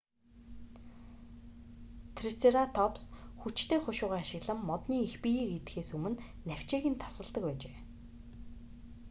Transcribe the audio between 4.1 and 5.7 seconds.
ашиглан модны их биеийг